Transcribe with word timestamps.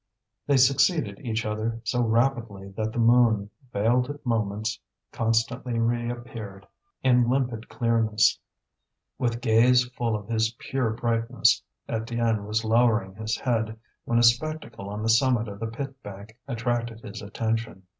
They 0.47 0.57
succeeded 0.57 1.19
each 1.19 1.45
other 1.45 1.79
so 1.83 2.01
rapidly 2.01 2.69
that 2.69 2.91
the 2.91 2.97
moon, 2.97 3.51
veiled 3.71 4.09
at 4.09 4.25
moments, 4.25 4.79
constantly 5.11 5.77
reappeared 5.77 6.67
in 7.03 7.29
limpid 7.29 7.69
clearness. 7.69 8.39
With 9.19 9.41
gaze 9.41 9.85
full 9.89 10.15
of 10.15 10.25
this 10.25 10.55
pure 10.57 10.89
brightness, 10.89 11.61
Étienne 11.87 12.47
was 12.47 12.65
lowering 12.65 13.13
his 13.13 13.37
head, 13.37 13.77
when 14.05 14.17
a 14.17 14.23
spectacle 14.23 14.89
on 14.89 15.03
the 15.03 15.07
summit 15.09 15.47
of 15.47 15.59
the 15.59 15.67
pit 15.67 16.01
bank 16.01 16.35
attracted 16.47 17.01
his 17.01 17.21
attention. 17.21 17.83